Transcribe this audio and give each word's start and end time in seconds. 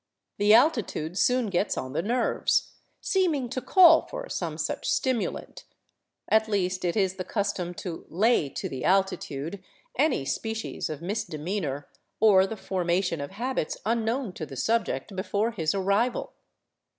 The 0.39 0.55
altitude 0.55 1.15
soon 1.15 1.51
gets 1.51 1.77
on 1.77 1.93
the 1.93 2.01
nerves, 2.01 2.71
seem 3.01 3.35
ing 3.35 3.49
to 3.49 3.61
call 3.61 4.07
for 4.07 4.27
some 4.29 4.57
such 4.57 4.89
stimulant; 4.89 5.63
at 6.27 6.47
least, 6.47 6.83
it 6.83 6.97
is 6.97 7.17
the 7.17 7.23
custom 7.23 7.75
to" 7.75 8.07
lay 8.09 8.49
to 8.49 8.67
the 8.67 8.83
altitude" 8.83 9.63
any 10.05 10.25
species 10.25 10.89
of 10.89 11.03
misdemeanor, 11.03 11.87
or 12.19 12.47
the 12.47 12.57
formation 12.57 13.21
of 13.21 13.29
habits 13.29 13.77
unknown 13.85 14.33
to 14.33 14.45
the 14.47 14.57
subject 14.57 15.15
before 15.15 15.51
his 15.51 15.75
arrival. 15.75 16.33